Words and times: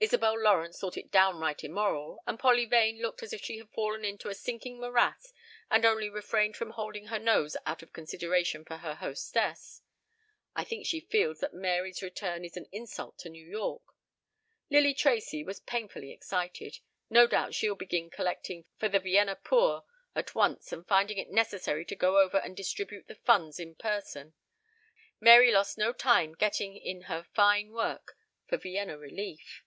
Isabel 0.00 0.38
Lawrence 0.38 0.78
thought 0.78 0.98
it 0.98 1.10
downright 1.10 1.64
immoral, 1.64 2.22
and 2.26 2.38
Polly 2.38 2.66
Vane 2.66 3.00
looked 3.00 3.22
as 3.22 3.32
if 3.32 3.42
she 3.42 3.56
had 3.56 3.70
fallen 3.72 4.04
into 4.04 4.28
a 4.28 4.34
stinking 4.34 4.78
morass 4.78 5.32
and 5.70 5.82
only 5.86 6.10
refrained 6.10 6.56
from 6.58 6.72
holding 6.72 7.06
her 7.06 7.18
nose 7.18 7.56
out 7.64 7.82
of 7.82 7.94
consideration 7.94 8.66
for 8.66 8.76
her 8.76 8.96
hostess. 8.96 9.80
I 10.54 10.62
think 10.62 10.84
she 10.84 11.00
feels 11.00 11.40
that 11.40 11.54
Mary's 11.54 12.02
return 12.02 12.44
is 12.44 12.54
an 12.54 12.66
insult 12.70 13.16
to 13.20 13.30
New 13.30 13.46
York. 13.48 13.80
Lily 14.68 14.92
Tracy 14.92 15.42
was 15.42 15.60
painfully 15.60 16.12
excited. 16.12 16.80
No 17.08 17.26
doubt 17.26 17.54
she'll 17.54 17.74
begin 17.74 18.10
collecting 18.10 18.66
for 18.76 18.90
the 18.90 19.00
Vienna 19.00 19.34
poor 19.36 19.84
at 20.14 20.34
once 20.34 20.70
and 20.70 20.86
finding 20.86 21.16
it 21.16 21.30
necessary 21.30 21.86
to 21.86 21.96
go 21.96 22.18
over 22.20 22.36
and 22.36 22.54
distribute 22.54 23.08
the 23.08 23.14
funds 23.14 23.58
in 23.58 23.74
person. 23.74 24.34
Mary 25.18 25.50
lost 25.50 25.78
no 25.78 25.94
time 25.94 26.34
getting 26.34 26.76
in 26.76 27.02
her 27.04 27.22
fine 27.22 27.70
work 27.72 28.18
for 28.46 28.58
Vienna 28.58 28.98
relief." 28.98 29.62